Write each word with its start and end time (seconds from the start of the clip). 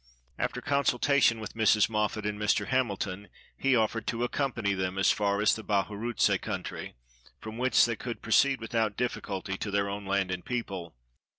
After 0.39 0.61
consultation 0.61 1.39
with 1.39 1.53
Mrs. 1.53 1.87
Moffat 1.87 2.25
and 2.25 2.39
Mr. 2.39 2.65
Hamilton, 2.65 3.27
he 3.55 3.75
offered 3.75 4.07
to 4.07 4.23
accompany 4.23 4.73
them 4.73 4.97
as 4.97 5.11
far 5.11 5.41
as 5.41 5.53
the 5.53 5.63
Bahurutse 5.63 6.41
country, 6.41 6.95
from 7.39 7.59
whence 7.59 7.85
they 7.85 7.95
could 7.97 8.23
proceed 8.23 8.61
without 8.61 8.97
diffi 8.97 9.21
culty 9.21 9.59
to 9.59 9.69
their 9.69 9.87
own 9.87 10.07
land 10.07 10.31
and 10.31 10.43
people. 10.43 10.95